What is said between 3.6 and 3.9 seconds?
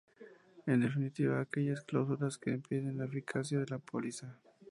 la